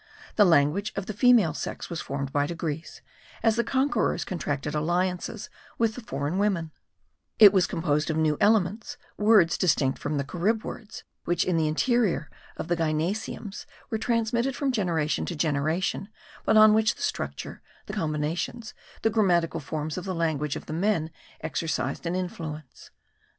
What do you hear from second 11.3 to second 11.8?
in the